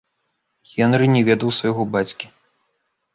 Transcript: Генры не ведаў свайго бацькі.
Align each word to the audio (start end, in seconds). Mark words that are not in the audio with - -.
Генры 0.75 1.09
не 1.15 1.21
ведаў 1.27 1.53
свайго 1.57 1.83
бацькі. 1.97 2.25